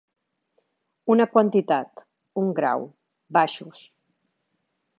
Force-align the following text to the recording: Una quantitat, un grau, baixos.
Una 1.15 1.27
quantitat, 1.35 2.01
un 2.45 2.49
grau, 2.61 2.89
baixos. 3.39 3.87